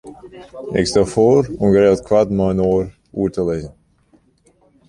[0.79, 2.85] Ik stel foar om geregeld koart mei-inoar
[3.19, 3.73] oer te lizzen.